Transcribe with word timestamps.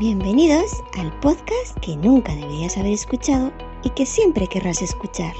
Bienvenidos 0.00 0.82
al 0.98 1.12
podcast 1.20 1.78
que 1.82 1.94
nunca 1.94 2.34
deberías 2.34 2.78
haber 2.78 2.94
escuchado 2.94 3.52
y 3.84 3.90
que 3.90 4.06
siempre 4.06 4.46
querrás 4.46 4.80
escuchar. 4.80 5.34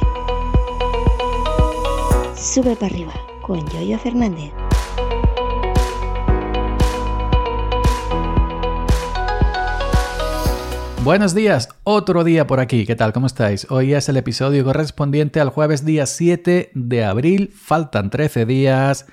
Sube 2.36 2.76
para 2.76 2.92
arriba 2.92 3.14
con 3.40 3.66
Yoyo 3.70 3.98
Fernández. 3.98 4.52
Buenos 11.04 11.34
días, 11.34 11.70
otro 11.84 12.22
día 12.22 12.46
por 12.46 12.60
aquí. 12.60 12.84
¿Qué 12.84 12.96
tal? 12.96 13.14
¿Cómo 13.14 13.28
estáis? 13.28 13.66
Hoy 13.70 13.94
es 13.94 14.10
el 14.10 14.18
episodio 14.18 14.62
correspondiente 14.62 15.40
al 15.40 15.48
jueves 15.48 15.86
día 15.86 16.04
7 16.04 16.72
de 16.74 17.04
abril. 17.06 17.50
Faltan 17.56 18.10
13 18.10 18.44
días. 18.44 19.06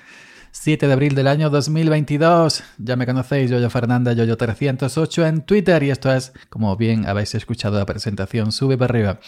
7 0.60 0.88
de 0.88 0.92
abril 0.92 1.14
del 1.14 1.28
año 1.28 1.50
2022. 1.50 2.64
Ya 2.78 2.96
me 2.96 3.06
conocéis, 3.06 3.48
Yoyo 3.48 3.70
Fernanda, 3.70 4.12
Yoyo308 4.12 5.28
en 5.28 5.42
Twitter 5.42 5.80
y 5.84 5.90
esto 5.90 6.12
es, 6.12 6.32
como 6.50 6.76
bien 6.76 7.06
habéis 7.06 7.36
escuchado 7.36 7.78
la 7.78 7.86
presentación, 7.86 8.50
sube 8.50 8.76
para 8.76 8.90
arriba. 8.90 9.20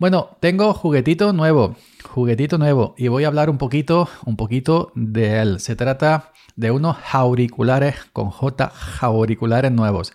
Bueno, 0.00 0.36
tengo 0.40 0.74
juguetito 0.74 1.32
nuevo, 1.32 1.76
juguetito 2.10 2.58
nuevo 2.58 2.96
y 2.98 3.06
voy 3.06 3.22
a 3.22 3.28
hablar 3.28 3.48
un 3.48 3.58
poquito, 3.58 4.08
un 4.24 4.36
poquito 4.36 4.90
de 4.96 5.40
él. 5.40 5.60
Se 5.60 5.76
trata 5.76 6.32
de 6.56 6.72
unos 6.72 6.96
auriculares 7.12 7.94
con 8.12 8.30
J, 8.30 8.72
auriculares 9.02 9.70
nuevos. 9.70 10.12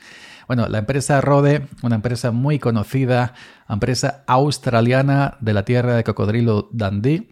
Bueno, 0.47 0.67
la 0.67 0.80
empresa 0.80 1.22
Rode, 1.22 1.66
una 1.81 1.95
empresa 1.95 2.31
muy 2.31 2.59
conocida, 2.59 3.36
empresa 3.70 4.25
australiana 4.27 5.38
de 5.39 5.53
la 5.53 5.63
tierra 5.63 5.95
de 5.95 6.03
cocodrilo 6.03 6.67
Dundee, 6.73 7.30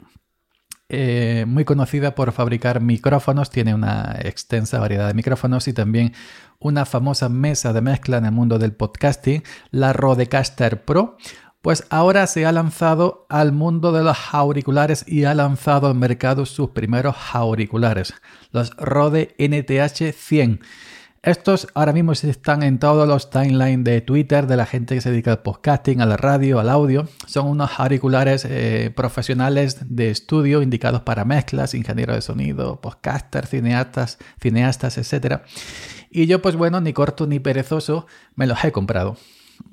eh, 0.90 1.46
muy 1.48 1.66
conocida 1.66 2.16
por 2.16 2.32
fabricar 2.32 2.82
micrófonos, 2.82 3.52
tiene 3.52 3.76
una 3.76 4.18
extensa 4.24 4.80
variedad 4.80 5.08
de 5.08 5.14
micrófonos 5.14 5.68
y 5.68 5.74
también 5.74 6.14
una 6.58 6.86
famosa 6.86 7.30
mesa 7.30 7.74
de 7.74 7.82
mezcla 7.82 8.18
en 8.18 8.26
el 8.26 8.32
mundo 8.32 8.58
del 8.58 8.74
podcasting, 8.74 9.44
la 9.70 9.94
Rodecaster 9.94 10.84
Pro. 10.84 11.18
Pues 11.62 11.86
ahora 11.90 12.26
se 12.26 12.46
ha 12.46 12.52
lanzado 12.52 13.28
al 13.30 13.52
mundo 13.52 13.92
de 13.92 14.04
los 14.04 14.18
auriculares 14.32 15.06
y 15.08 15.26
ha 15.26 15.36
lanzado 15.36 15.88
al 15.88 15.96
mercado 15.96 16.46
sus 16.46 16.70
primeros 16.72 17.16
auriculares, 17.34 18.14
los 18.52 18.76
Rode 18.78 19.36
NTH 19.38 20.14
100. 20.14 20.62
Estos 21.22 21.68
ahora 21.74 21.92
mismo 21.92 22.14
están 22.14 22.64
en 22.64 22.80
todos 22.80 23.06
los 23.06 23.30
timelines 23.30 23.84
de 23.84 24.00
Twitter 24.00 24.48
de 24.48 24.56
la 24.56 24.66
gente 24.66 24.96
que 24.96 25.02
se 25.02 25.12
dedica 25.12 25.32
al 25.32 25.42
podcasting, 25.42 26.00
a 26.00 26.06
la 26.06 26.16
radio, 26.16 26.62
al 26.62 26.70
audio. 26.70 27.10
Son 27.28 27.48
unos 27.48 27.78
auriculares 27.78 28.46
eh, 28.46 28.94
profesionales 28.96 29.80
de 29.90 30.12
estudio 30.12 30.62
indicados 30.62 31.02
para 31.02 31.26
mezclas, 31.26 31.74
ingenieros 31.74 32.16
de 32.16 32.22
sonido, 32.22 32.80
podcasters, 32.80 33.50
cineastas, 33.50 34.18
cineastas, 34.42 34.98
etc. 34.98 35.42
Y 36.10 36.26
yo, 36.26 36.42
pues 36.42 36.56
bueno, 36.56 36.80
ni 36.80 36.94
corto 36.94 37.28
ni 37.28 37.40
perezoso, 37.40 38.08
me 38.36 38.48
los 38.48 38.64
he 38.64 38.72
comprado. 38.72 39.18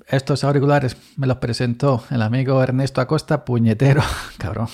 Estos 0.09 0.43
auriculares 0.43 0.97
me 1.17 1.29
los 1.29 1.37
presentó 1.37 2.03
el 2.11 2.23
amigo 2.23 2.61
Ernesto 2.61 3.01
Acosta, 3.01 3.45
puñetero, 3.45 4.03
cabrón, 4.39 4.69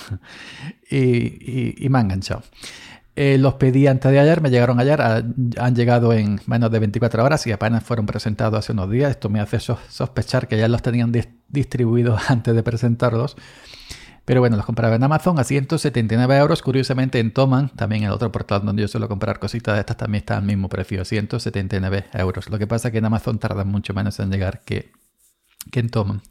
y, 0.91 1.85
y 1.85 1.89
me 1.91 1.99
ha 1.99 2.01
enganchado. 2.01 2.43
Eh, 3.15 3.37
los 3.37 3.55
pedí 3.55 3.87
antes 3.87 4.11
de 4.11 4.19
ayer, 4.19 4.41
me 4.41 4.49
llegaron 4.49 4.81
ayer, 4.81 5.01
han 5.01 5.75
llegado 5.75 6.15
en 6.15 6.41
menos 6.47 6.71
de 6.71 6.79
24 6.79 7.23
horas 7.23 7.47
y 7.47 7.53
apenas 7.53 7.85
fueron 7.85 8.07
presentados 8.07 8.59
hace 8.59 8.73
unos 8.73 8.91
días. 8.91 9.11
Esto 9.11 9.29
me 9.29 9.41
hace 9.41 9.61
sospechar 9.61 10.49
que 10.49 10.57
ya 10.57 10.69
los 10.69 10.81
tenían 10.81 11.13
distribuidos 11.49 12.21
antes 12.31 12.55
de 12.55 12.63
presentarlos. 12.63 13.37
Pero 14.25 14.41
bueno, 14.41 14.57
los 14.57 14.65
compraba 14.65 14.95
en 14.95 15.03
Amazon 15.03 15.39
a 15.39 15.45
179 15.45 16.37
euros. 16.39 16.63
Curiosamente 16.63 17.19
en 17.19 17.33
Toman, 17.33 17.71
también 17.71 18.05
el 18.05 18.13
otro 18.13 18.31
portal 18.31 18.65
donde 18.65 18.83
yo 18.83 18.89
suelo 18.89 19.09
comprar 19.09 19.39
cositas 19.41 19.75
de 19.75 19.81
estas, 19.81 19.97
también 19.97 20.21
está 20.21 20.37
al 20.37 20.45
mismo 20.45 20.69
precio, 20.69 21.05
179 21.05 22.07
euros. 22.15 22.49
Lo 22.49 22.59
que 22.59 22.67
pasa 22.67 22.89
es 22.89 22.93
que 22.93 22.99
en 22.99 23.05
Amazon 23.05 23.39
tarda 23.39 23.65
mucho 23.65 23.95
menos 23.95 24.21
en 24.21 24.31
llegar 24.31 24.63
que, 24.65 24.93
que 25.71 25.81
en 25.81 25.91
Toman. 25.91 26.23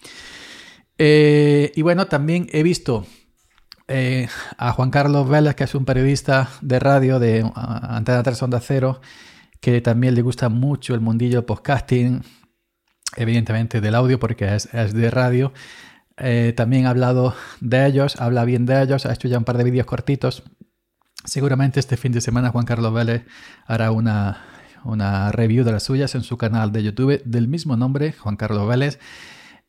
Eh, 0.98 1.72
y 1.76 1.82
bueno, 1.82 2.08
también 2.08 2.48
he 2.52 2.64
visto 2.64 3.06
eh, 3.94 4.30
a 4.58 4.72
Juan 4.72 4.90
Carlos 4.90 5.28
Vélez, 5.28 5.56
que 5.56 5.66
es 5.66 5.76
un 5.76 5.84
periodista 5.84 6.50
de 6.62 6.80
radio 6.80 7.20
de 7.20 7.50
Antena 7.56 8.24
3 8.24 8.42
Onda 8.44 8.62
Cero, 8.62 9.02
que 9.60 9.82
también 9.82 10.16
le 10.16 10.22
gusta 10.22 10.48
mucho 10.48 10.94
el 10.94 11.02
mundillo 11.02 11.46
podcasting, 11.46 12.24
evidentemente 13.18 13.82
del 13.82 13.96
audio 13.96 14.18
porque 14.18 14.56
es, 14.56 14.70
de 14.72 15.12
radio. 15.12 15.52
Eh, 16.16 16.54
también 16.56 16.86
ha 16.86 16.92
hablado 16.92 17.36
de 17.60 17.86
ellos, 17.86 18.16
habla 18.22 18.46
bien 18.46 18.66
de 18.66 18.82
ellos, 18.82 19.06
ha 19.06 19.14
hecho 19.14 19.28
ya 19.28 19.38
un 19.38 19.44
par 19.44 19.58
de 19.58 19.66
vídeos 19.66 19.86
cortitos. 19.86 20.44
Seguramente 21.26 21.82
este 21.82 21.98
fin 21.98 22.14
de 22.14 22.22
semana 22.22 22.50
Juan 22.50 22.66
Carlos 22.66 22.94
Vélez 22.94 23.26
hará 23.66 23.92
una, 23.92 24.46
una 24.86 25.34
review 25.34 25.66
de 25.66 25.73
las 25.73 25.84
suyas 25.84 26.16
en 26.16 26.23
su 26.23 26.38
canal 26.38 26.72
de 26.72 26.84
YouTube 26.84 27.22
del 27.26 27.50
mismo 27.50 27.76
nombre, 27.76 28.14
Juan 28.14 28.38
Carlos 28.38 28.68
Vélez. 28.70 29.00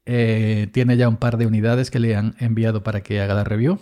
Eh, 0.04 0.68
tiene 0.72 0.96
ya 0.96 1.08
un 1.08 1.16
par 1.16 1.36
de 1.36 1.46
unidades 1.46 1.90
que 1.90 2.00
le 2.00 2.16
han 2.16 2.34
enviado 2.38 2.82
para 2.82 3.02
que 3.02 3.20
haga 3.20 3.34
la 3.34 3.44
review. 3.44 3.78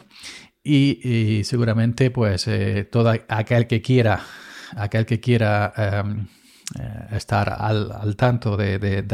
Y, 0.63 1.43
seguramente, 1.45 2.11
pues, 2.11 2.47
eh, 2.47 2.85
todo 2.85 3.11
aquel 3.29 3.67
que 3.67 3.81
quiera, 3.81 4.21
aquel 4.77 5.07
que 5.07 5.19
quiera 5.19 5.73
em, 5.77 6.27
eh, 6.79 7.17
estar 7.17 7.49
al, 7.59 8.15
tanto 8.17 8.57
de, 8.57 9.05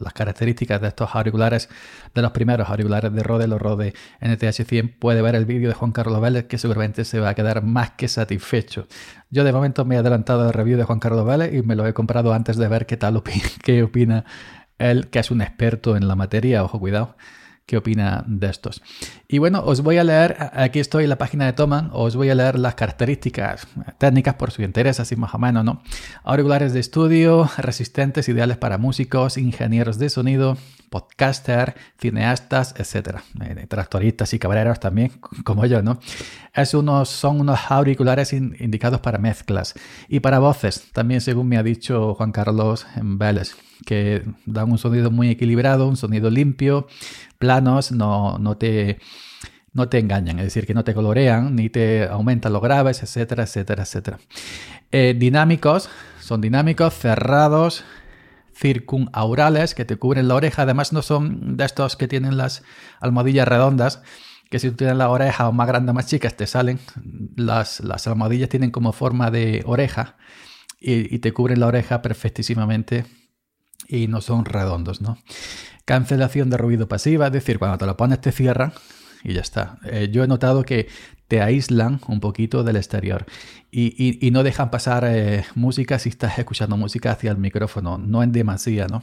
las 0.00 0.12
características 0.14 0.80
de 0.80 0.88
estos 0.88 1.14
auriculares, 1.14 1.68
de 2.14 2.22
los 2.22 2.32
primeros 2.32 2.68
auriculares 2.70 3.12
de 3.12 3.22
Rode, 3.22 3.46
los 3.46 3.60
Rode 3.60 3.92
NTH100, 4.20 4.98
puede 4.98 5.20
ver 5.20 5.34
el 5.34 5.44
vídeo 5.44 5.68
de 5.68 5.74
Juan 5.74 5.92
Carlos 5.92 6.20
Vélez, 6.22 6.46
que 6.46 6.56
seguramente 6.56 7.04
se 7.04 7.20
va 7.20 7.28
a 7.28 7.34
quedar 7.34 7.62
más 7.62 7.90
que 7.92 8.08
satisfecho. 8.08 8.88
Yo 9.30 9.44
de 9.44 9.52
momento 9.52 9.84
me 9.84 9.96
he 9.96 9.98
adelantado 9.98 10.42
al 10.48 10.54
review 10.54 10.78
de 10.78 10.84
Juan 10.84 11.00
Carlos 11.00 11.26
Vélez 11.26 11.54
y 11.54 11.62
me 11.62 11.76
lo 11.76 11.86
he 11.86 11.92
comprado 11.92 12.32
antes 12.32 12.56
de 12.56 12.66
ver 12.66 12.86
qué 12.86 12.96
tal 12.96 13.22
qué 13.62 13.82
opina 13.82 14.24
él, 14.78 15.08
que 15.08 15.18
es 15.18 15.30
un 15.30 15.42
experto 15.42 15.96
en 15.96 16.08
la 16.08 16.16
materia, 16.16 16.64
ojo, 16.64 16.78
cuidado, 16.78 17.16
qué 17.66 17.78
opina 17.78 18.24
de 18.26 18.48
estos. 18.48 18.82
Y 19.26 19.38
bueno, 19.38 19.62
os 19.64 19.82
voy 19.82 19.96
a 19.96 20.04
leer, 20.04 20.36
aquí 20.52 20.80
estoy 20.80 21.04
en 21.04 21.10
la 21.10 21.18
página 21.18 21.46
de 21.46 21.54
Toman, 21.54 21.90
os 21.92 22.14
voy 22.14 22.28
a 22.30 22.34
leer 22.34 22.58
las 22.58 22.74
características 22.74 23.66
técnicas 23.98 24.34
por 24.34 24.50
su 24.50 24.62
interés, 24.62 25.00
así 25.00 25.16
más 25.16 25.34
o 25.34 25.38
menos, 25.38 25.64
¿no? 25.64 25.82
Auriculares 26.24 26.74
de 26.74 26.80
estudio, 26.80 27.48
resistentes, 27.56 28.28
ideales 28.28 28.58
para 28.58 28.76
músicos, 28.76 29.38
ingenieros 29.38 29.98
de 29.98 30.10
sonido, 30.10 30.58
podcaster, 30.90 31.74
cineastas, 31.98 32.74
etc. 32.78 33.20
Eh, 33.40 33.66
tractoristas 33.66 34.34
y 34.34 34.38
cabreros 34.38 34.78
también, 34.78 35.12
como 35.44 35.64
yo, 35.64 35.82
¿no? 35.82 35.98
Es 36.52 36.74
unos, 36.74 37.08
son 37.08 37.40
unos 37.40 37.58
auriculares 37.70 38.32
indicados 38.32 39.00
para 39.00 39.18
mezclas 39.18 39.74
y 40.08 40.20
para 40.20 40.38
voces, 40.38 40.92
también 40.92 41.20
según 41.20 41.48
me 41.48 41.56
ha 41.56 41.62
dicho 41.62 42.14
Juan 42.14 42.30
Carlos 42.30 42.86
Vélez, 43.02 43.56
que 43.86 44.22
dan 44.46 44.70
un 44.70 44.78
sonido 44.78 45.10
muy 45.10 45.30
equilibrado, 45.30 45.88
un 45.88 45.96
sonido 45.96 46.30
limpio, 46.30 46.86
planos, 47.38 47.92
no, 47.92 48.38
no 48.38 48.56
te 48.56 48.98
no 49.72 49.88
te 49.88 49.98
engañan, 49.98 50.38
es 50.38 50.44
decir, 50.44 50.66
que 50.66 50.74
no 50.74 50.84
te 50.84 50.94
colorean 50.94 51.56
ni 51.56 51.68
te 51.68 52.04
aumentan 52.04 52.52
los 52.52 52.62
graves, 52.62 53.02
etcétera, 53.02 53.42
etcétera, 53.42 53.82
etcétera. 53.82 54.18
Eh, 54.92 55.16
dinámicos, 55.18 55.90
son 56.20 56.40
dinámicos, 56.40 56.94
cerrados, 56.94 57.84
circunaurales 58.54 59.74
que 59.74 59.84
te 59.84 59.96
cubren 59.96 60.28
la 60.28 60.36
oreja. 60.36 60.62
Además, 60.62 60.92
no 60.92 61.02
son 61.02 61.56
de 61.56 61.64
estos 61.64 61.96
que 61.96 62.06
tienen 62.06 62.36
las 62.36 62.62
almohadillas 63.00 63.48
redondas, 63.48 64.02
que 64.48 64.60
si 64.60 64.70
tú 64.70 64.76
tienes 64.76 64.96
la 64.96 65.10
oreja 65.10 65.48
o 65.48 65.52
más 65.52 65.66
grande 65.66 65.90
o 65.90 65.94
más 65.94 66.06
chicas 66.06 66.36
te 66.36 66.46
salen. 66.46 66.78
Las, 67.34 67.80
las 67.80 68.06
almohadillas 68.06 68.48
tienen 68.48 68.70
como 68.70 68.92
forma 68.92 69.32
de 69.32 69.64
oreja 69.66 70.16
y, 70.80 71.18
te 71.18 71.32
cubren 71.32 71.60
la 71.60 71.66
oreja 71.66 72.02
perfectísimamente 72.02 73.06
y 73.88 74.08
no 74.08 74.20
son 74.20 74.44
redondos, 74.44 75.00
¿no? 75.00 75.18
Cancelación 75.84 76.50
de 76.50 76.56
ruido 76.56 76.88
pasiva, 76.88 77.26
es 77.26 77.32
decir, 77.32 77.58
cuando 77.58 77.78
te 77.78 77.86
lo 77.86 77.96
pones 77.96 78.20
te 78.20 78.32
cierran 78.32 78.72
y 79.24 79.32
ya 79.32 79.40
está. 79.40 79.78
Eh, 79.84 80.10
yo 80.12 80.22
he 80.22 80.28
notado 80.28 80.62
que 80.62 80.88
te 81.28 81.40
aíslan 81.40 82.00
un 82.06 82.20
poquito 82.20 82.62
del 82.62 82.76
exterior 82.76 83.24
y, 83.76 84.30
no 84.30 84.44
dejan 84.44 84.70
pasar 84.70 85.04
eh, 85.04 85.44
música 85.56 85.98
si 85.98 86.08
estás 86.08 86.38
escuchando 86.38 86.76
música 86.76 87.10
hacia 87.10 87.32
el 87.32 87.38
micrófono, 87.38 87.98
no 87.98 88.22
en 88.22 88.30
demasía, 88.30 88.86
¿no? 88.86 89.02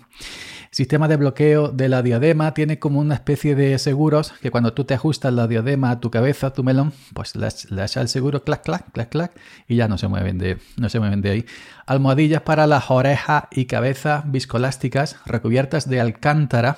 Sistema 0.72 1.10
de 1.10 1.18
bloqueo 1.18 1.68
de 1.68 1.90
la 1.90 2.02
diadema 2.02 2.54
tiene 2.54 2.80
como 2.80 3.02
una 3.02 3.16
especie 3.16 3.56
de 3.56 3.78
seguros 3.80 4.32
que 4.42 4.52
cuando 4.52 4.72
tú 4.72 4.86
te 4.86 4.94
ajustas 4.94 5.34
la 5.34 5.48
diadema 5.48 5.92
a 5.92 6.00
tu 6.00 6.10
cabeza, 6.10 6.48
a 6.48 6.54
tu 6.54 6.64
melón, 6.64 6.94
pues 7.14 7.36
le, 7.36 7.48
echas 7.48 7.98
el 7.98 8.08
seguro, 8.08 8.44
clac, 8.44 8.64
clac, 8.64 8.90
clac, 8.94 9.10
clac, 9.10 9.34
y 9.68 9.76
ya 9.76 9.90
no 9.90 9.98
se 9.98 10.08
mueven 10.08 10.38
de, 10.38 10.58
no 10.78 10.88
se 10.88 11.00
mueven 11.00 11.22
de 11.22 11.32
ahí. 11.32 11.46
Almohadillas 11.86 12.44
para 12.44 12.68
las 12.68 12.90
orejas 12.90 13.46
y 13.52 13.66
cabeza 13.66 14.24
viscolásticas 14.26 15.18
recubiertas 15.26 15.90
de 15.90 16.00
alcántara, 16.00 16.78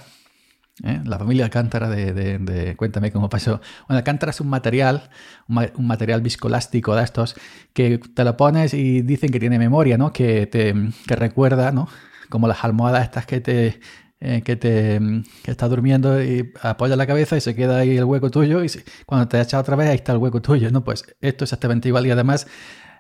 ¿eh? 0.84 1.02
La 1.06 1.18
familia 1.20 1.46
Alcántara 1.46 1.90
de, 1.90 2.76
Cuéntame 2.78 3.12
cómo 3.12 3.30
pasó. 3.30 3.62
Bueno, 3.88 3.98
Alcántara 4.00 4.32
es 4.32 4.42
un 4.42 4.50
material, 4.50 5.10
un, 5.48 5.88
material 5.88 6.22
viscoelástico 6.22 6.96
de 6.96 7.04
estos, 7.04 7.36
que 7.74 8.00
te 8.00 8.24
lo 8.24 8.38
pones 8.38 8.74
y 8.74 9.02
dicen 9.02 9.32
que 9.32 9.40
tiene 9.40 9.60
memoria, 9.60 9.98
¿no? 9.98 10.12
Que 10.14 10.48
te 10.48 11.16
recuerda, 11.16 11.72
¿no? 11.72 11.88
Como 12.30 12.48
las 12.48 12.64
almohadas 12.64 13.04
estas 13.04 13.26
que 13.26 13.42
te... 13.42 13.80
Eh, 14.26 14.42
que 14.42 14.56
te 14.56 15.02
que 15.44 15.52
estás 15.52 15.70
durmiendo 15.70 16.24
y 16.24 16.54
apoya 16.62 16.96
la 16.96 17.06
cabeza 17.06 17.36
y 17.36 17.42
se 17.42 17.56
queda 17.56 17.80
ahí 17.80 17.98
el 17.98 18.06
hueco 18.06 18.32
tuyo 18.32 18.64
y 18.64 18.72
cuando 19.06 19.28
te 19.28 19.38
echas 19.42 19.60
otra 19.60 19.76
vez 19.76 19.90
ahí 19.90 19.96
está 19.96 20.14
el 20.14 20.20
hueco 20.20 20.42
tuyo, 20.42 20.72
¿no? 20.72 20.82
Pues 20.82 21.04
esto 21.20 21.44
es 21.44 21.50
exactamente 21.50 21.90
igual 21.90 22.08
y 22.08 22.12
además 22.12 22.48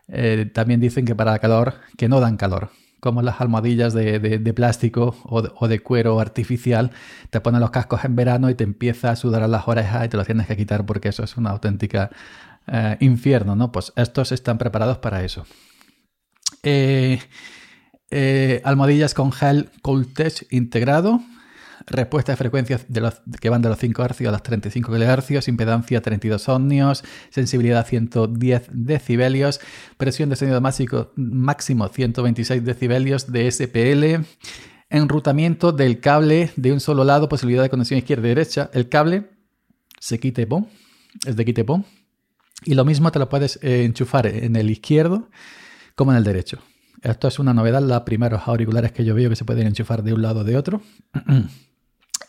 eh, 0.09 0.51
también 0.53 0.81
dicen 0.81 1.05
que 1.05 1.15
para 1.15 1.39
calor, 1.39 1.75
que 1.97 2.09
no 2.09 2.19
dan 2.19 2.35
calor, 2.35 2.71
como 3.03 3.21
las 3.21 3.41
almohadillas 3.41 3.93
de, 3.93 4.53
plástico 4.55 5.17
o 5.25 5.67
de, 5.67 5.79
cuero 5.81 6.21
artificial, 6.21 6.91
te 7.31 7.41
ponen 7.41 7.59
los 7.59 7.69
cascos 7.69 8.05
en 8.05 8.15
verano 8.15 8.49
y 8.49 8.55
te 8.55 8.63
empieza 8.63 9.11
a 9.11 9.17
sudar 9.17 9.43
a 9.43 9.49
las 9.49 9.67
orejas 9.67 10.05
y 10.05 10.07
te 10.07 10.15
los 10.15 10.25
tienes 10.25 10.47
que 10.47 10.55
quitar 10.55 10.85
porque 10.85 11.09
eso 11.09 11.21
es 11.21 11.35
una 11.35 11.49
auténtica 11.49 12.11
eh, 12.65 12.95
infierno, 13.01 13.57
¿no? 13.57 13.73
Pues 13.73 13.91
estos 13.97 14.31
están 14.31 14.57
preparados 14.57 14.99
para 14.99 15.21
eso. 15.21 15.45
Eh, 16.63 17.19
eh, 18.09 18.61
almohadillas 18.63 19.13
con 19.13 19.33
gel 19.33 19.69
Cold 19.81 20.07
integrado, 20.49 21.19
respuesta 21.87 22.31
de 22.31 22.37
frecuencias 22.37 22.85
que 23.39 23.49
van 23.49 23.61
de 23.61 23.69
los 23.69 23.77
5 23.77 24.03
Hz 24.03 24.21
a 24.21 24.31
los 24.31 24.43
35 24.43 24.91
kHz, 24.91 25.47
impedancia 25.47 26.01
32 26.01 26.49
ohmios, 26.49 27.03
sensibilidad 27.29 27.85
110 27.85 28.69
decibelios, 28.71 29.59
presión 29.97 30.29
de 30.29 30.35
sonido 30.35 30.61
máximo, 30.61 31.09
máximo 31.15 31.87
126 31.87 32.63
decibelios 32.63 33.31
de 33.31 33.51
SPL, 33.51 34.25
enrutamiento 34.89 35.71
del 35.71 35.99
cable 35.99 36.51
de 36.55 36.71
un 36.71 36.79
solo 36.79 37.03
lado, 37.03 37.29
posibilidad 37.29 37.63
de 37.63 37.69
conexión 37.69 37.97
izquierda 37.97 38.25
y 38.27 38.29
derecha. 38.29 38.69
El 38.73 38.89
cable 38.89 39.29
se 39.99 40.19
quita 40.19 40.41
y 40.41 40.45
pon, 40.45 40.67
es 41.25 41.35
de 41.35 41.45
quite 41.45 41.61
y 41.61 41.63
pon. 41.63 41.85
Y 42.65 42.75
lo 42.75 42.85
mismo 42.85 43.11
te 43.11 43.19
lo 43.19 43.27
puedes 43.27 43.59
eh, 43.61 43.83
enchufar 43.83 44.27
en 44.27 44.55
el 44.55 44.69
izquierdo 44.69 45.29
como 45.95 46.11
en 46.11 46.17
el 46.17 46.23
derecho. 46.23 46.59
Esto 47.01 47.27
es 47.27 47.37
una 47.37 47.53
novedad, 47.53 47.81
los 47.81 48.01
primeros 48.03 48.47
auriculares 48.47 48.93
que 48.93 49.03
yo 49.03 49.13
veo 49.13 49.29
que 49.29 49.35
se 49.35 49.43
pueden 49.43 49.67
enchufar 49.67 50.03
de 50.03 50.13
un 50.13 50.21
lado 50.21 50.39
o 50.41 50.43
de 50.45 50.55
otro. 50.55 50.81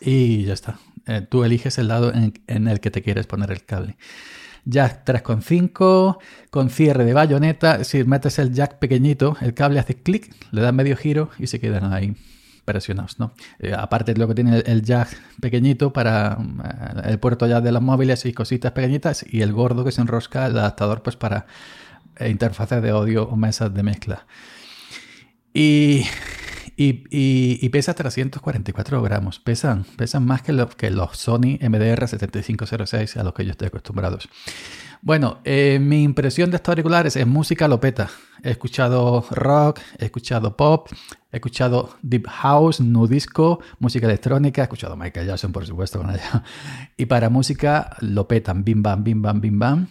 Y 0.01 0.45
ya 0.45 0.53
está. 0.53 0.79
Eh, 1.07 1.21
tú 1.21 1.43
eliges 1.43 1.77
el 1.77 1.87
lado 1.87 2.11
en, 2.13 2.67
el 2.67 2.79
que 2.79 2.91
te 2.91 3.01
quieres 3.01 3.27
poner 3.27 3.51
el 3.51 3.63
cable. 3.63 3.97
Jack 4.65 5.05
3.5 5.05 6.17
con 6.49 6.69
cierre 6.69 7.05
de 7.05 7.13
bayoneta. 7.13 7.83
Si 7.83 8.03
metes 8.03 8.39
el 8.39 8.53
jack 8.53 8.79
pequeñito, 8.79 9.37
el 9.41 9.53
cable 9.53 9.79
hace 9.79 9.95
clic, 9.95 10.33
le 10.51 10.61
da 10.61 10.71
medio 10.71 10.97
giro 10.97 11.29
y 11.37 11.47
se 11.47 11.59
quedan 11.59 11.93
ahí 11.93 12.15
presionados. 12.65 13.19
¿no? 13.19 13.33
Eh, 13.59 13.73
aparte 13.77 14.13
de 14.13 14.19
lo 14.19 14.27
que 14.27 14.33
tiene 14.33 14.63
el, 14.65 14.81
jack 14.81 15.15
pequeñito 15.39 15.93
para 15.93 16.37
eh, 16.41 17.09
el 17.11 17.19
puerto 17.19 17.45
ya 17.45 17.61
de 17.61 17.71
los 17.71 17.83
móviles 17.83 18.25
y 18.25 18.33
cositas 18.33 18.71
pequeñitas 18.71 19.23
y 19.29 19.41
el 19.41 19.53
gordo 19.53 19.85
que 19.85 19.91
se 19.91 20.01
enrosca 20.01 20.47
el 20.47 20.57
adaptador 20.57 21.03
pues 21.03 21.15
para 21.15 21.45
interfaces 22.19 22.81
de 22.81 22.89
audio 22.89 23.23
o 23.29 23.35
mesas 23.35 23.71
de 23.73 23.83
mezcla. 23.83 24.25
Y 25.53 26.05
y, 26.77 27.69
pesa 27.69 27.93
344 27.93 29.01
gramos. 29.01 29.39
Pesan, 29.39 29.85
pesan 29.97 30.25
más 30.25 30.41
que, 30.41 30.51
los 30.53 31.17
Sony 31.17 31.57
MDR 31.61 32.07
7506 32.07 33.17
a 33.17 33.23
los 33.23 33.33
que 33.33 33.45
yo 33.45 33.51
estoy 33.51 33.67
acostumbrado. 33.67 34.19
Bueno, 35.01 35.39
eh, 35.43 35.77
mi 35.79 36.03
impresión 36.03 36.49
de 36.49 36.57
estos 36.57 36.71
auriculares 36.73 37.15
es 37.15 37.27
música 37.27 37.67
lopeta. 37.67 38.09
He 38.43 38.51
escuchado 38.51 39.25
rock, 39.31 39.79
he 39.99 40.05
escuchado 40.05 40.57
pop, 40.57 40.89
he 41.31 41.37
escuchado 41.37 41.95
deep 42.01 42.27
house, 42.27 42.81
nu 42.81 43.07
disco, 43.07 43.59
música 43.79 44.07
electrónica, 44.07 44.61
he 44.61 44.63
escuchado 44.63 44.97
Michael 44.97 45.27
Jackson, 45.27 45.51
por 45.51 45.65
supuesto, 45.65 45.99
con. 45.99 46.11
Y 46.97 47.05
para 47.05 47.29
música 47.29 47.95
lopetan, 48.01 48.63
bim 48.63 48.81
bam, 48.81 49.03
bim 49.03 49.21
bam, 49.21 49.41
bim 49.41 49.59
bam. 49.59 49.87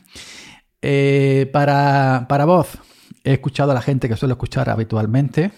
Eh, 0.82 1.48
para, 1.52 2.26
para 2.28 2.44
voz, 2.44 2.78
he 3.22 3.32
escuchado 3.32 3.70
a 3.70 3.74
la 3.74 3.82
gente 3.82 4.08
que 4.08 4.16
suelo 4.16 4.34
escuchar 4.34 4.68
habitualmente, 4.68 5.52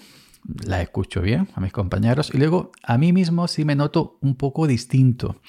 la 0.64 0.82
escucho 0.82 1.20
bien 1.20 1.48
a 1.54 1.60
mis 1.60 1.72
compañeros 1.72 2.31
y 2.32 2.38
luego 2.38 2.72
a 2.82 2.98
mí 2.98 3.12
mismo 3.12 3.48
sí 3.48 3.64
me 3.64 3.75
noto 3.75 4.19
un 4.20 4.37
poco 4.37 4.66
distinto. 4.66 5.40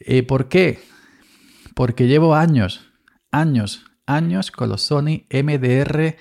Eh, 0.00 0.22
¿Por 0.22 0.48
qué? 0.48 0.80
Porque 1.74 2.06
llevo 2.06 2.34
años, 2.34 2.92
años, 3.30 3.84
años 4.06 4.50
con 4.50 4.68
los 4.68 4.82
Sony 4.82 5.24
MDR 5.30 6.16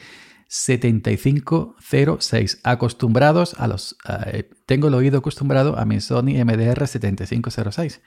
7506 0.48 2.60
acostumbrados 2.64 3.54
a 3.56 3.68
los... 3.68 3.98
Eh, 4.28 4.50
tengo 4.66 4.90
el 4.90 4.94
oído 4.94 5.20
acostumbrado 5.20 5.78
a 5.78 5.86
mi 5.86 6.02
Sony 6.02 6.44
MDR 6.44 6.88
7506. 6.88 8.02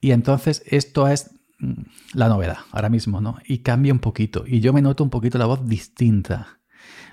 Y 0.00 0.10
entonces 0.10 0.62
esto 0.66 1.08
es 1.08 1.30
mm, 1.60 1.82
la 2.14 2.28
novedad 2.28 2.58
ahora 2.72 2.88
mismo, 2.88 3.20
¿no? 3.20 3.38
Y 3.46 3.58
cambia 3.58 3.92
un 3.92 4.00
poquito. 4.00 4.44
Y 4.46 4.60
yo 4.60 4.72
me 4.72 4.82
noto 4.82 5.04
un 5.04 5.10
poquito 5.10 5.38
la 5.38 5.46
voz 5.46 5.66
distinta. 5.66 6.61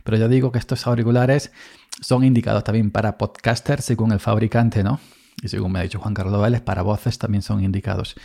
Pero 0.03 0.17
yo 0.17 0.27
digo 0.27 0.51
que 0.51 0.59
estos 0.59 0.87
auriculares 0.87 1.51
son 2.01 2.23
indicados 2.23 2.63
también 2.63 2.91
para 2.91 3.17
podcasters 3.17 3.85
según 3.85 4.11
el 4.11 4.19
fabricante, 4.19 4.83
¿no? 4.83 4.99
Y 5.41 5.47
según 5.47 5.71
me 5.71 5.79
ha 5.79 5.83
dicho 5.83 5.99
Juan 5.99 6.13
Carlos 6.13 6.41
Vélez, 6.41 6.61
para 6.61 6.81
voces 6.81 7.17
también 7.17 7.41
son 7.41 7.63
indicados. 7.63 8.15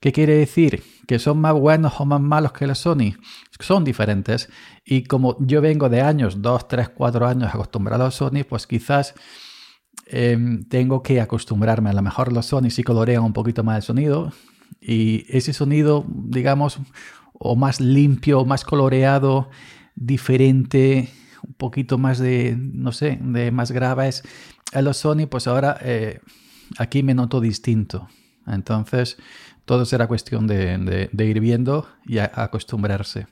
¿Qué 0.00 0.12
quiere 0.12 0.36
decir? 0.36 0.82
¿Que 1.06 1.18
son 1.18 1.40
más 1.40 1.54
buenos 1.54 1.94
o 1.98 2.04
más 2.04 2.20
malos 2.20 2.52
que 2.52 2.66
los 2.66 2.78
Sony? 2.78 3.14
Son 3.58 3.84
diferentes. 3.84 4.50
Y 4.84 5.04
como 5.04 5.36
yo 5.40 5.62
vengo 5.62 5.88
de 5.88 6.02
años, 6.02 6.42
2, 6.42 6.68
3, 6.68 6.90
4 6.90 7.26
años 7.26 7.54
acostumbrado 7.54 8.04
a 8.04 8.10
Sony, 8.10 8.44
pues 8.46 8.66
quizás 8.66 9.14
em, 10.06 10.62
tengo 10.64 11.02
que 11.02 11.22
acostumbrarme. 11.22 11.88
A 11.88 11.94
lo 11.94 12.02
mejor 12.02 12.32
los 12.32 12.44
Sony 12.46 12.68
sí 12.68 12.82
colorean 12.82 13.22
un 13.22 13.32
poquito 13.32 13.64
más 13.64 13.76
el 13.76 13.82
sonido. 13.82 14.32
Y 14.78 15.24
ese 15.34 15.54
sonido, 15.54 16.04
digamos, 16.06 16.80
o 17.32 17.56
más 17.56 17.80
limpio, 17.80 18.44
más 18.44 18.64
coloreado, 18.64 19.48
diferente, 19.94 21.10
un 21.46 21.54
poquito 21.54 21.98
más 21.98 22.18
de, 22.18 22.56
no 22.58 22.92
sé, 22.92 23.18
de 23.22 23.50
más 23.50 23.70
graves 23.70 24.22
a 24.72 24.82
los 24.82 24.96
Sony, 24.98 25.26
pues 25.28 25.46
ahora 25.46 25.78
eh, 25.82 26.20
aquí 26.78 27.02
me 27.02 27.14
noto 27.14 27.40
distinto. 27.40 28.08
Entonces, 28.46 29.16
todo 29.64 29.84
será 29.84 30.06
cuestión 30.06 30.46
de, 30.46 31.10
ir 31.18 31.40
viendo 31.40 31.88
y 32.06 32.18
acostumbrarse. 32.18 33.26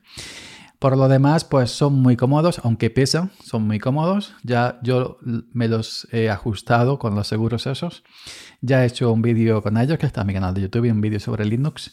Por 0.79 0.97
lo 0.97 1.07
demás, 1.07 1.45
pues 1.45 1.71
son 1.71 1.95
muy 1.95 2.17
cómodos, 2.17 2.61
aunque 2.65 2.91
pesan, 2.91 3.31
son 3.45 3.63
muy 3.67 3.79
cómodos. 3.79 4.35
Ya 4.43 4.81
yo 4.83 5.19
me 5.53 5.69
los 5.69 6.09
he 6.11 6.29
ajustado 6.29 6.99
con 6.99 7.15
los 7.15 7.29
seguros 7.29 7.67
esos. 7.67 8.03
Ya 8.63 8.83
he 8.83 8.87
hecho 8.89 9.13
un 9.13 9.23
vídeo 9.23 9.63
con 9.63 9.77
ellos, 9.77 9.99
que 9.99 10.07
está 10.07 10.23
en 10.23 10.27
mi 10.27 10.33
canal 10.33 10.55
de 10.55 10.63
YouTube, 10.63 10.91
un 10.91 11.01
vídeo 11.01 11.21
sobre 11.21 11.45
Linux. 11.45 11.93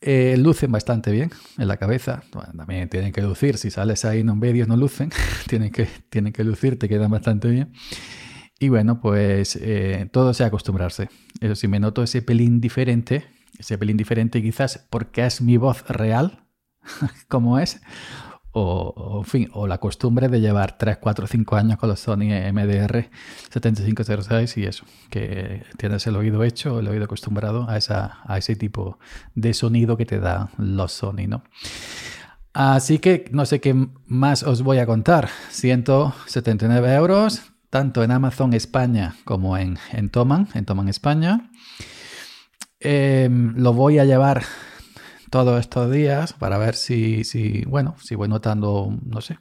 Eh, 0.00 0.36
lucen 0.38 0.70
bastante 0.70 1.10
bien 1.10 1.30
en 1.58 1.66
la 1.66 1.76
cabeza. 1.76 2.22
también 2.56 2.88
tienen 2.88 3.12
que 3.12 3.20
lucir. 3.22 3.58
Si 3.58 3.70
sales 3.70 4.04
ahí 4.04 4.20
en 4.20 4.30
un 4.30 4.40
vídeo 4.40 4.66
no 4.66 4.76
lucen. 4.76 5.10
tienen, 5.48 5.72
que, 5.72 5.88
tienen 6.08 6.32
que 6.32 6.44
lucir, 6.44 6.78
te 6.78 6.88
quedan 6.88 7.10
bastante 7.10 7.48
bien. 7.48 7.72
Y 8.60 8.68
bueno, 8.68 9.00
pues 9.00 9.56
eh, 9.56 10.08
todo 10.12 10.34
sea 10.34 10.46
acostumbrarse. 10.46 11.08
Eso 11.40 11.54
sí, 11.54 11.68
me 11.68 11.80
noto 11.80 12.02
ese 12.02 12.22
pelín 12.22 12.60
diferente. 12.60 13.24
Ese 13.58 13.76
pelín 13.76 13.96
diferente 13.96 14.42
quizás 14.42 14.86
porque 14.90 15.26
es 15.26 15.40
mi 15.40 15.56
voz 15.56 15.86
real, 15.88 16.44
como 17.28 17.58
es 17.58 17.80
o, 18.60 19.22
fin, 19.24 19.48
o 19.52 19.66
la 19.66 19.78
costumbre 19.78 20.28
de 20.28 20.40
llevar 20.40 20.76
3, 20.78 20.98
4, 20.98 21.26
5 21.26 21.56
años 21.56 21.78
con 21.78 21.88
los 21.88 22.00
Sony 22.00 22.30
MDR 22.52 23.08
7506 23.50 24.56
y 24.56 24.64
eso, 24.64 24.84
que 25.10 25.64
tienes 25.76 26.06
el 26.06 26.16
oído 26.16 26.44
hecho, 26.44 26.80
el 26.80 26.88
oído 26.88 27.04
acostumbrado 27.04 27.66
a, 27.68 27.76
ese 28.36 28.56
tipo 28.56 28.98
de 29.34 29.54
sonido 29.54 29.96
que 29.96 30.06
te 30.06 30.20
da 30.20 30.50
los 30.58 30.92
Sony, 30.92 31.26
¿no? 31.28 31.42
Así 32.52 32.98
que 32.98 33.26
no 33.30 33.46
sé 33.46 33.60
qué 33.60 33.88
más 34.06 34.42
os 34.42 34.62
voy 34.62 34.78
a 34.78 34.86
contar. 34.86 35.28
179 35.50 36.94
euros, 36.94 37.52
tanto 37.70 38.02
en 38.02 38.10
Amazon 38.10 38.52
España 38.52 39.14
como 39.24 39.56
en, 39.56 39.78
en 39.92 40.10
Toman, 40.10 40.48
en 40.54 40.64
Toman 40.64 40.88
España. 40.88 41.50
Em, 42.80 43.54
lo 43.56 43.72
voy 43.72 43.98
a 43.98 44.04
llevar 44.04 44.44
todos 45.30 45.60
estos 45.60 45.90
días 45.90 46.32
para 46.32 46.58
ver 46.58 46.74
si, 46.74 47.24
si, 47.24 47.64
bueno, 47.64 47.96
si 48.02 48.14
voy 48.14 48.28
notando, 48.28 48.96
no 49.04 49.20
sé, 49.20 49.38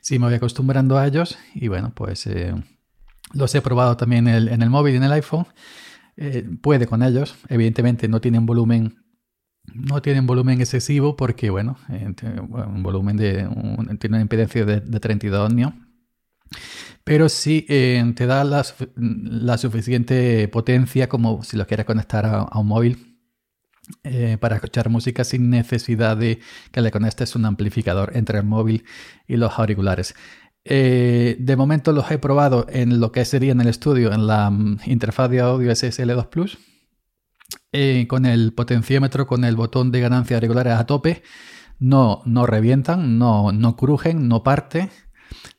si 0.00 0.18
me 0.18 0.26
voy 0.26 0.34
acostumbrando 0.34 0.98
a 0.98 1.06
ellos. 1.06 1.36
Y 1.54 1.68
bueno, 1.68 1.92
pues 1.94 2.26
eh, 2.26 2.54
los 3.32 3.54
he 3.54 3.60
probado 3.60 3.96
también 3.96 4.28
en 4.28 4.62
el, 4.62 4.70
móvil 4.70 4.94
y 4.94 4.96
en 4.98 5.04
el 5.04 5.12
iPhone. 5.12 5.46
Eh, 6.16 6.48
puede 6.62 6.86
con 6.86 7.02
ellos. 7.02 7.34
Evidentemente 7.48 8.08
no 8.08 8.20
tienen 8.20 8.46
volumen. 8.46 9.02
No 9.74 10.00
tienen 10.00 10.26
volumen 10.26 10.60
excesivo 10.60 11.16
porque, 11.16 11.50
bueno, 11.50 11.76
eh, 11.90 12.14
un 12.40 12.84
volumen 12.84 13.16
de. 13.16 13.48
tiene 13.98 14.16
una 14.16 14.20
impedancia 14.20 14.64
de, 14.64 14.80
32 14.80 15.50
ohmios. 15.50 15.72
Pero 17.02 17.28
sí 17.28 17.64
te 17.68 18.26
da 18.26 18.44
la, 18.44 19.58
suficiente 19.58 20.46
potencia 20.48 21.08
como 21.08 21.42
si 21.42 21.56
lo 21.56 21.66
quieres 21.66 21.86
conectar 21.86 22.26
a 22.26 22.58
un 22.58 22.66
móvil 22.66 23.05
eh, 24.02 24.36
para 24.40 24.56
escuchar 24.56 24.88
música 24.88 25.22
sin 25.22 25.48
necesidad 25.48 26.16
de 26.16 26.40
que 26.72 26.80
le 26.80 26.90
conectes 26.90 27.36
un 27.36 27.44
amplificador 27.44 28.16
entre 28.16 28.38
el 28.38 28.44
móvil 28.44 28.84
y 29.28 29.36
los 29.36 29.58
auriculares. 29.58 30.14
Eh, 30.64 31.36
de 31.38 31.56
momento 31.56 31.92
los 31.92 32.10
he 32.10 32.18
probado 32.18 32.66
en 32.68 32.98
lo 32.98 33.12
que 33.12 33.24
sería 33.24 33.52
en 33.52 33.60
el 33.60 33.68
estudio, 33.68 34.12
en 34.12 34.26
la 34.26 34.50
mm, 34.50 34.80
interfaz 34.86 35.30
de 35.30 35.40
audio 35.40 35.70
SSL2 35.70 36.28
Plus, 36.28 36.58
eh, 37.70 38.06
con 38.08 38.26
el 38.26 38.52
potenciómetro, 38.52 39.28
con 39.28 39.44
el 39.44 39.54
botón 39.54 39.92
de 39.92 40.00
ganancia 40.00 40.36
auriculares 40.36 40.72
a 40.74 40.86
tope. 40.86 41.22
No, 41.78 42.22
no 42.24 42.46
revientan, 42.46 43.18
no, 43.18 43.52
no 43.52 43.76
crujen, 43.76 44.26
no 44.28 44.42
parte. 44.42 44.90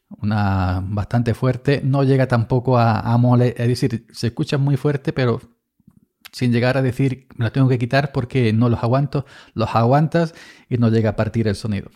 Una 0.10 0.84
bastante 0.86 1.34
fuerte, 1.34 1.82
no 1.84 2.04
llega 2.04 2.28
tampoco 2.28 2.78
a, 2.78 3.00
a 3.00 3.38
es 3.46 3.68
decir, 3.68 4.06
se 4.12 4.28
escucha 4.28 4.58
muy 4.58 4.78
fuerte, 4.78 5.14
pero 5.14 5.40
sin 6.32 6.52
llegar 6.52 6.78
a 6.78 6.82
decir 6.82 7.28
me 7.36 7.46
lo 7.46 7.52
tengo 7.52 7.70
que 7.70 7.78
quitar 7.78 8.12
porque 8.12 8.54
no 8.54 8.70
los 8.70 8.84
aguanto, 8.84 9.26
los 9.54 9.76
aguantas 9.76 10.34
y 10.70 10.78
no 10.78 10.90
llega 10.90 11.12
a 11.12 11.16
partir 11.16 11.48
el 11.48 11.56
sonido. 11.56 11.90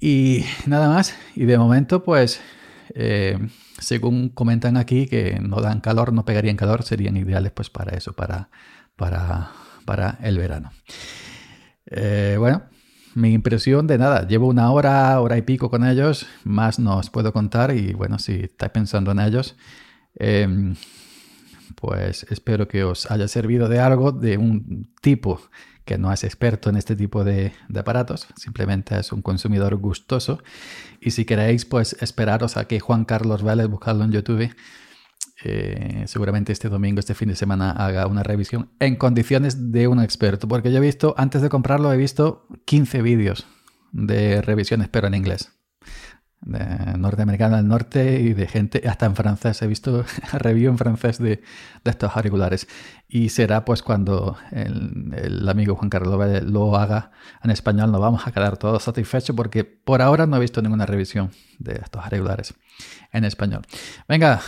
Y 0.00 0.44
nada 0.66 0.88
más, 0.88 1.14
y 1.36 1.44
de 1.44 1.58
momento 1.58 2.02
pues 2.02 2.40
eh, 2.94 3.38
según 3.78 4.28
comentan 4.28 4.76
aquí, 4.76 5.06
que 5.06 5.38
no 5.40 5.60
dan 5.60 5.80
calor, 5.80 6.12
no 6.12 6.24
pegarían 6.24 6.56
calor, 6.56 6.82
serían 6.82 7.16
ideales 7.16 7.52
pues 7.52 7.70
para 7.70 7.96
eso, 7.96 8.12
para, 8.12 8.48
para, 8.96 9.50
para 9.84 10.18
el 10.22 10.38
verano. 10.38 10.70
Eh, 11.86 12.36
bueno, 12.38 12.62
mi 13.14 13.32
impresión 13.32 13.86
de 13.86 13.98
nada, 13.98 14.26
llevo 14.26 14.46
una 14.46 14.70
hora, 14.70 15.20
hora 15.20 15.36
y 15.36 15.42
pico 15.42 15.70
con 15.70 15.84
ellos, 15.84 16.26
más 16.44 16.78
no 16.78 16.98
os 16.98 17.10
puedo 17.10 17.32
contar 17.32 17.74
y 17.74 17.92
bueno, 17.92 18.18
si 18.18 18.44
estáis 18.44 18.72
pensando 18.72 19.10
en 19.12 19.20
ellos, 19.20 19.56
em, 20.14 20.74
pues 21.74 22.24
espero 22.30 22.68
que 22.68 22.84
os 22.84 23.10
haya 23.10 23.28
servido 23.28 23.68
de 23.68 23.80
algo, 23.80 24.12
de 24.12 24.38
un 24.38 24.92
tipo 25.00 25.40
que 25.84 25.98
no 25.98 26.12
es 26.12 26.24
experto 26.24 26.70
en 26.70 26.76
este 26.76 26.94
tipo 26.94 27.24
de, 27.24 27.52
aparatos, 27.74 28.28
simplemente 28.36 28.98
es 28.98 29.12
un 29.12 29.22
consumidor 29.22 29.76
gustoso. 29.76 30.42
Y 31.00 31.10
si 31.10 31.24
queréis, 31.24 31.64
pues 31.64 31.96
esperaros 32.00 32.56
a 32.56 32.66
que 32.66 32.80
Juan 32.80 33.04
Carlos 33.04 33.42
Vélez, 33.42 33.66
buscarlo 33.66 34.04
en 34.04 34.12
YouTube, 34.12 34.54
eh, 35.44 36.04
seguramente 36.06 36.52
este 36.52 36.68
domingo, 36.68 37.00
este 37.00 37.14
fin 37.14 37.28
de 37.28 37.36
semana, 37.36 37.72
haga 37.72 38.06
una 38.06 38.22
revisión 38.22 38.70
en 38.78 38.94
condiciones 38.96 39.72
de 39.72 39.88
un 39.88 40.00
experto. 40.00 40.46
Porque 40.46 40.70
yo 40.70 40.78
he 40.78 40.80
visto, 40.80 41.14
antes 41.18 41.42
de 41.42 41.48
comprarlo, 41.48 41.92
he 41.92 41.96
visto 41.96 42.46
15 42.64 43.02
vídeos 43.02 43.46
de 43.90 44.40
revisiones, 44.40 44.88
pero 44.88 45.08
en 45.08 45.14
inglés 45.14 45.52
de 46.42 46.98
norteamericana 46.98 47.58
del 47.58 47.68
norte 47.68 48.20
y 48.20 48.34
de 48.34 48.46
gente, 48.46 48.82
hasta 48.88 49.06
en 49.06 49.14
francés, 49.16 49.62
he 49.62 49.66
visto 49.66 50.04
review 50.32 50.70
en 50.70 50.78
francés 50.78 51.18
de, 51.18 51.42
estos 51.84 52.16
auriculares. 52.16 52.68
Y 53.08 53.28
será 53.28 53.64
pues 53.64 53.82
cuando 53.82 54.36
el, 54.50 55.48
amigo 55.48 55.76
Juan 55.76 55.90
Carlos 55.90 56.42
lo 56.44 56.76
haga 56.76 57.10
en 57.42 57.50
español, 57.50 57.92
nos 57.92 58.00
vamos 58.00 58.26
a 58.26 58.32
quedar 58.32 58.56
todos 58.56 58.82
satisfechos 58.82 59.36
porque 59.36 59.64
por 59.64 60.02
ahora 60.02 60.26
no 60.26 60.36
he 60.36 60.40
visto 60.40 60.62
ninguna 60.62 60.86
revisión 60.86 61.30
de 61.58 61.74
estos 61.74 62.04
auriculares 62.04 62.54
en 63.12 63.24
español. 63.24 63.62
Venga, 64.08 64.40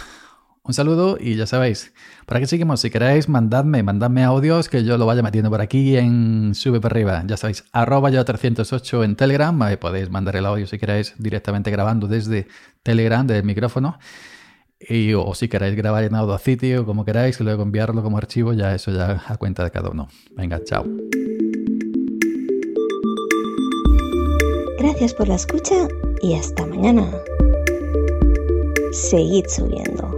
un 0.67 0.73
saludo 0.73 1.19
y 1.21 1.37
ya 1.37 1.47
sabéis, 1.47 1.93
por 2.25 2.39
aquí 2.39 2.47
seguimos. 2.47 2.81
Si 2.81 2.89
queréis, 2.89 3.29
mandadme, 3.29 3.83
mandadme 3.83 4.25
audios 4.25 4.71
que 4.71 4.83
yo 4.83 4.97
lo 4.97 5.05
vaya 5.05 5.23
metiendo 5.23 5.51
por 5.51 5.61
aquí 5.61 5.97
en 5.97 6.55
Sube 6.55 6.81
para 6.81 6.95
arriba. 6.95 7.23
Ya 7.27 7.37
sabéis, 7.37 7.65
arroba 7.73 8.09
yo 8.09 8.25
308 8.25 9.05
en 9.05 9.15
Telegram. 9.15 9.61
Ahí 9.61 9.77
podéis 9.77 10.09
mandar 10.09 10.37
el 10.37 10.47
audio 10.47 10.67
si 10.67 10.79
queréis 10.79 11.15
directamente 11.19 11.71
grabando 11.71 12.09
desde 12.09 12.49
Telegram, 12.83 13.27
del 13.27 13.45
micrófono. 13.45 13.99
Y, 14.81 15.13
o 15.13 15.35
si 15.35 15.49
queréis 15.49 15.77
grabar 15.77 16.05
en 16.05 16.15
Audacity 16.15 16.77
o 16.77 16.87
como 16.87 17.05
queráis, 17.05 17.39
y 17.41 17.45
luego 17.45 17.63
enviarlo 17.63 18.03
como 18.03 18.17
archivo, 18.17 18.55
ya 18.55 18.75
eso 18.75 18.91
ya 18.91 19.23
a 19.27 19.37
cuenta 19.37 19.65
de 19.65 19.71
cada 19.71 19.91
uno. 19.91 20.09
Venga, 20.35 20.65
chao. 20.65 20.87
Gracias 24.79 25.13
por 25.13 25.29
la 25.29 25.35
escucha 25.35 25.89
y 26.23 26.35
hasta 26.35 26.67
mañana. 26.67 27.11
Seguid 28.93 29.45
subiendo. 29.49 30.14